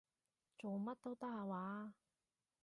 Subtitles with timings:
[0.57, 1.93] 做乜都得下話？